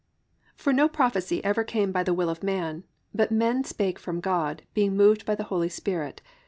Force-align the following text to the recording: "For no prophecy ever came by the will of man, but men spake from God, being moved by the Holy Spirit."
"For 0.55 0.73
no 0.73 0.89
prophecy 0.89 1.43
ever 1.43 1.63
came 1.63 1.91
by 1.91 2.01
the 2.01 2.11
will 2.15 2.29
of 2.31 2.41
man, 2.41 2.85
but 3.13 3.29
men 3.31 3.63
spake 3.63 3.99
from 3.99 4.19
God, 4.19 4.63
being 4.73 4.97
moved 4.97 5.27
by 5.27 5.35
the 5.35 5.43
Holy 5.53 5.69
Spirit." 5.69 6.23